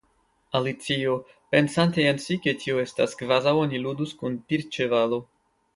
[0.59, 1.17] Alicio,
[1.55, 5.25] pensante en si ke tio estas kvazaŭ oni ludus kun tirĉevalo.